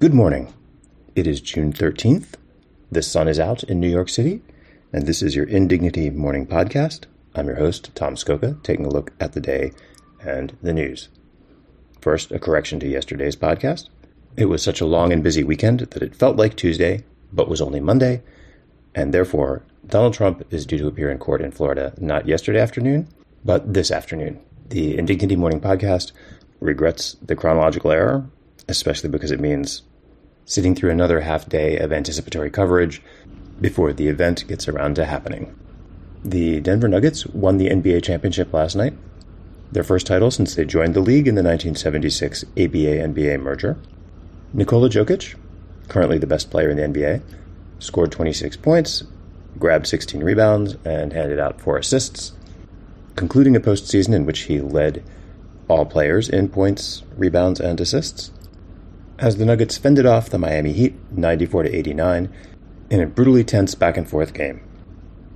Good 0.00 0.14
morning. 0.14 0.54
It 1.14 1.26
is 1.26 1.42
June 1.42 1.74
13th. 1.74 2.28
The 2.90 3.02
sun 3.02 3.28
is 3.28 3.38
out 3.38 3.62
in 3.64 3.78
New 3.78 3.90
York 3.90 4.08
City, 4.08 4.40
and 4.94 5.06
this 5.06 5.20
is 5.20 5.36
your 5.36 5.44
Indignity 5.44 6.08
Morning 6.08 6.46
Podcast. 6.46 7.04
I'm 7.34 7.48
your 7.48 7.56
host, 7.56 7.94
Tom 7.94 8.14
Scocca, 8.14 8.62
taking 8.62 8.86
a 8.86 8.88
look 8.88 9.12
at 9.20 9.34
the 9.34 9.42
day 9.42 9.72
and 10.24 10.56
the 10.62 10.72
news. 10.72 11.10
First, 12.00 12.32
a 12.32 12.38
correction 12.38 12.80
to 12.80 12.88
yesterday's 12.88 13.36
podcast. 13.36 13.90
It 14.38 14.46
was 14.46 14.62
such 14.62 14.80
a 14.80 14.86
long 14.86 15.12
and 15.12 15.22
busy 15.22 15.44
weekend 15.44 15.80
that 15.80 16.02
it 16.02 16.16
felt 16.16 16.38
like 16.38 16.56
Tuesday, 16.56 17.04
but 17.30 17.50
was 17.50 17.60
only 17.60 17.80
Monday, 17.80 18.22
and 18.94 19.12
therefore, 19.12 19.66
Donald 19.86 20.14
Trump 20.14 20.46
is 20.50 20.64
due 20.64 20.78
to 20.78 20.86
appear 20.86 21.10
in 21.10 21.18
court 21.18 21.42
in 21.42 21.50
Florida 21.50 21.92
not 21.98 22.26
yesterday 22.26 22.60
afternoon, 22.60 23.06
but 23.44 23.74
this 23.74 23.90
afternoon. 23.90 24.40
The 24.66 24.96
Indignity 24.96 25.36
Morning 25.36 25.60
Podcast 25.60 26.12
regrets 26.58 27.18
the 27.20 27.36
chronological 27.36 27.90
error, 27.90 28.24
especially 28.66 29.10
because 29.10 29.30
it 29.30 29.40
means 29.40 29.82
sitting 30.50 30.74
through 30.74 30.90
another 30.90 31.20
half 31.20 31.48
day 31.48 31.78
of 31.78 31.92
anticipatory 31.92 32.50
coverage 32.50 33.00
before 33.60 33.92
the 33.92 34.08
event 34.08 34.48
gets 34.48 34.66
around 34.66 34.96
to 34.96 35.04
happening. 35.04 35.56
The 36.24 36.60
Denver 36.60 36.88
Nuggets 36.88 37.24
won 37.26 37.56
the 37.56 37.68
NBA 37.68 38.02
championship 38.02 38.52
last 38.52 38.74
night, 38.74 38.94
their 39.70 39.84
first 39.84 40.08
title 40.08 40.32
since 40.32 40.56
they 40.56 40.64
joined 40.64 40.94
the 40.94 41.00
league 41.00 41.28
in 41.28 41.36
the 41.36 41.44
1976 41.44 42.42
ABA 42.56 42.98
NBA 43.14 43.40
merger. 43.40 43.78
Nikola 44.52 44.90
Jokic, 44.90 45.36
currently 45.86 46.18
the 46.18 46.26
best 46.26 46.50
player 46.50 46.68
in 46.68 46.78
the 46.78 47.00
NBA, 47.00 47.22
scored 47.78 48.10
26 48.10 48.56
points, 48.56 49.04
grabbed 49.56 49.86
16 49.86 50.20
rebounds, 50.20 50.76
and 50.84 51.12
handed 51.12 51.38
out 51.38 51.60
four 51.60 51.78
assists, 51.78 52.32
concluding 53.14 53.54
a 53.54 53.60
postseason 53.60 54.14
in 54.14 54.26
which 54.26 54.40
he 54.40 54.60
led 54.60 55.04
all 55.68 55.86
players 55.86 56.28
in 56.28 56.48
points, 56.48 57.04
rebounds, 57.16 57.60
and 57.60 57.80
assists 57.80 58.32
as 59.20 59.36
the 59.36 59.44
Nuggets 59.44 59.76
fended 59.76 60.06
off 60.06 60.30
the 60.30 60.38
Miami 60.38 60.72
Heat 60.72 60.94
94 61.10 61.64
to 61.64 61.76
89 61.76 62.32
in 62.88 63.00
a 63.00 63.06
brutally 63.06 63.44
tense 63.44 63.74
back 63.74 63.98
and 63.98 64.08
forth 64.08 64.32
game. 64.32 64.62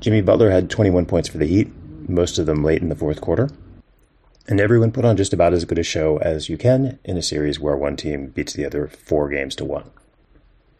Jimmy 0.00 0.20
Butler 0.20 0.50
had 0.50 0.68
21 0.68 1.06
points 1.06 1.30
for 1.30 1.38
the 1.38 1.46
Heat, 1.46 1.72
most 2.06 2.38
of 2.38 2.44
them 2.44 2.62
late 2.62 2.82
in 2.82 2.90
the 2.90 2.94
fourth 2.94 3.22
quarter, 3.22 3.48
and 4.46 4.60
everyone 4.60 4.92
put 4.92 5.06
on 5.06 5.16
just 5.16 5.32
about 5.32 5.54
as 5.54 5.64
good 5.64 5.78
a 5.78 5.82
show 5.82 6.18
as 6.18 6.50
you 6.50 6.58
can 6.58 6.98
in 7.04 7.16
a 7.16 7.22
series 7.22 7.58
where 7.58 7.76
one 7.76 7.96
team 7.96 8.26
beats 8.28 8.52
the 8.52 8.66
other 8.66 8.86
4 8.86 9.30
games 9.30 9.56
to 9.56 9.64
1. 9.64 9.90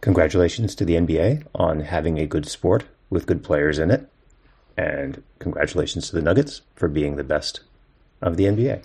Congratulations 0.00 0.74
to 0.74 0.86
the 0.86 0.94
NBA 0.94 1.44
on 1.54 1.80
having 1.80 2.18
a 2.18 2.26
good 2.26 2.48
sport 2.48 2.84
with 3.10 3.26
good 3.26 3.44
players 3.44 3.78
in 3.78 3.90
it, 3.90 4.08
and 4.76 5.22
congratulations 5.38 6.08
to 6.08 6.16
the 6.16 6.22
Nuggets 6.22 6.62
for 6.74 6.88
being 6.88 7.16
the 7.16 7.24
best 7.24 7.60
of 8.22 8.38
the 8.38 8.44
NBA. 8.44 8.84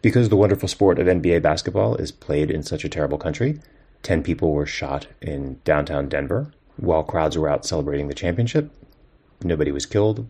Because 0.00 0.28
the 0.28 0.36
wonderful 0.36 0.68
sport 0.68 0.98
of 0.98 1.06
NBA 1.06 1.42
basketball 1.42 1.96
is 1.96 2.12
played 2.12 2.50
in 2.50 2.62
such 2.62 2.84
a 2.84 2.88
terrible 2.88 3.18
country, 3.18 3.58
10 4.02 4.22
people 4.22 4.52
were 4.52 4.66
shot 4.66 5.08
in 5.20 5.60
downtown 5.64 6.08
Denver 6.08 6.52
while 6.76 7.02
crowds 7.02 7.36
were 7.36 7.48
out 7.48 7.66
celebrating 7.66 8.06
the 8.06 8.14
championship. 8.14 8.70
Nobody 9.42 9.72
was 9.72 9.86
killed. 9.86 10.28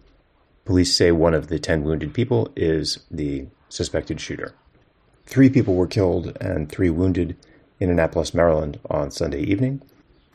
Police 0.64 0.97
say 0.97 1.12
one 1.12 1.34
of 1.34 1.48
the 1.48 1.58
10 1.58 1.84
wounded 1.84 2.14
people 2.14 2.50
is 2.56 3.00
the 3.10 3.47
suspected 3.69 4.20
shooter. 4.20 4.55
Three 5.27 5.50
people 5.50 5.75
were 5.75 5.86
killed 5.86 6.36
and 6.41 6.70
three 6.70 6.91
wounded 6.91 7.36
in 7.78 7.91
Annapolis, 7.91 8.34
Maryland 8.34 8.80
on 8.88 9.10
Sunday 9.10 9.42
evening 9.42 9.82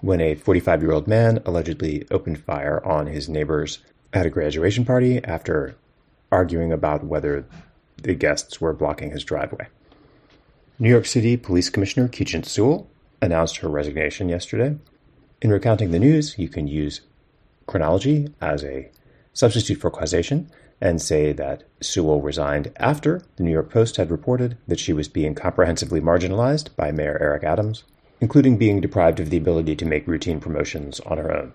when 0.02 0.22
a 0.22 0.36
45 0.36 0.82
year 0.82 0.92
old 0.92 1.08
man 1.08 1.42
allegedly 1.46 2.06
opened 2.12 2.44
fire 2.44 2.86
on 2.86 3.08
his 3.08 3.30
neighbors 3.30 3.80
at 4.12 4.26
a 4.26 4.30
graduation 4.30 4.86
party 4.86 5.24
after 5.24 5.76
arguing 6.32 6.72
about 6.72 7.04
whether 7.04 7.46
the 8.02 8.14
guests 8.14 8.60
were 8.60 8.74
blocking 8.74 9.12
his 9.12 9.24
driveway. 9.24 9.68
New 10.80 10.90
York 10.90 11.06
City 11.06 11.38
Police 11.38 11.70
Commissioner 11.70 12.08
Keechant 12.08 12.46
Sewell 12.46 12.90
announced 13.22 13.58
her 13.58 13.70
resignation 13.70 14.28
yesterday. 14.30 14.76
In 15.42 15.52
recounting 15.52 15.92
the 15.92 16.00
news, 16.00 16.38
you 16.38 16.50
can 16.50 16.68
use 16.68 17.02
chronology 17.68 18.28
as 18.42 18.64
a 18.64 18.90
substitute 19.34 19.80
for 19.80 19.90
causation 19.90 20.50
and 20.82 21.02
say 21.02 21.32
that 21.32 21.64
Sewell 21.80 22.22
resigned 22.22 22.72
after 22.78 23.22
the 23.38 23.44
New 23.44 23.52
York 23.52 23.70
Post 23.70 23.96
had 23.96 24.12
reported 24.12 24.58
that 24.68 24.80
she 24.80 24.92
was 24.92 25.08
being 25.08 25.36
comprehensively 25.36 26.02
marginalized 26.02 26.76
by 26.76 26.92
Mayor 26.92 27.18
Eric 27.22 27.44
Adams, 27.44 27.84
including 28.20 28.58
being 28.58 28.82
deprived 28.82 29.20
of 29.20 29.30
the 29.30 29.38
ability 29.38 29.76
to 29.78 29.86
make 29.86 30.08
routine 30.08 30.42
promotions 30.42 31.00
on 31.02 31.18
her 31.18 31.34
own. 31.34 31.54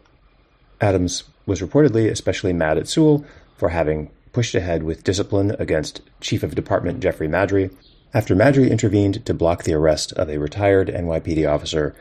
Adams 0.80 1.24
was 1.44 1.60
reportedly 1.60 2.10
especially 2.10 2.52
mad 2.52 2.78
at 2.78 2.88
Sewell 2.88 3.24
for 3.56 3.70
having 3.70 4.10
pushed 4.38 4.54
ahead 4.54 4.84
with 4.84 5.02
discipline 5.02 5.56
against 5.58 6.00
Chief 6.20 6.44
of 6.44 6.54
Department 6.54 7.00
Jeffrey 7.00 7.26
Maddrey 7.26 7.74
after 8.14 8.36
Maddrey 8.36 8.70
intervened 8.70 9.26
to 9.26 9.34
block 9.34 9.64
the 9.64 9.74
arrest 9.74 10.12
of 10.12 10.30
a 10.30 10.38
retired 10.38 10.86
NYPD 10.86 11.44
officer 11.52 11.92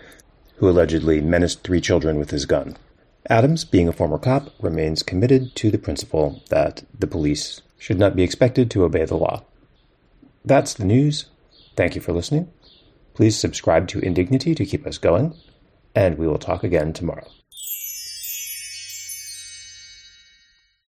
who 0.58 0.70
allegedly 0.70 1.20
menaced 1.20 1.64
three 1.64 1.82
children 1.82 2.20
with 2.20 2.30
his 2.30 2.46
gun. 2.46 2.78
Adams, 3.28 3.66
being 3.66 3.88
a 3.88 3.92
former 3.92 4.20
cop, 4.20 4.52
remains 4.62 5.02
committed 5.02 5.56
to 5.56 5.72
the 5.72 5.80
principle 5.80 6.44
that 6.52 6.84
the 7.00 7.08
police 7.08 7.64
should 7.80 7.98
not 7.98 8.16
be 8.16 8.22
expected 8.22 8.70
to 8.70 8.84
obey 8.84 9.04
the 9.04 9.18
law. 9.18 9.42
That's 10.46 10.76
the 10.76 10.86
news. 10.86 11.26
Thank 11.76 11.96
you 11.96 12.02
for 12.02 12.14
listening. 12.14 12.52
Please 13.16 13.36
subscribe 13.36 13.88
to 13.88 14.00
Indignity 14.00 14.54
to 14.54 14.64
keep 14.64 14.86
us 14.86 15.00
going, 15.00 15.34
and 15.96 16.20
we 16.20 16.28
will 16.28 16.38
talk 16.38 16.64
again 16.64 16.94
tomorrow. 16.94 17.32